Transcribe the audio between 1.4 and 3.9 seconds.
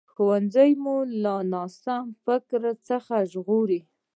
ناسم فکر څخه ژغوري